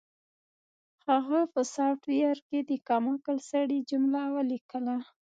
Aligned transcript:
هغه 1.07 1.39
په 1.53 1.61
سافټویر 1.73 2.37
کې 2.47 2.59
د 2.69 2.71
کم 2.87 3.03
عقل 3.15 3.37
سړي 3.51 3.79
جمله 3.89 4.21
ولیکله 4.35 4.97